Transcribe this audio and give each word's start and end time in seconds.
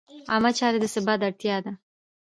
عامه 0.31 0.51
چارې 0.57 0.77
د 0.81 0.85
ثبات 0.93 1.19
اړتیا 1.27 1.57
ده. 1.65 1.71